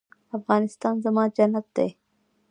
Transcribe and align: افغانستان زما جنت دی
افغانستان 0.37 0.95
زما 1.05 1.23
جنت 1.35 1.65
دی 1.75 1.87